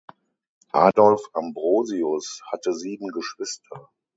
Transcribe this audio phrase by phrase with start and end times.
[0.73, 3.91] Adolph Ambrosius hatte sieben Geschwister.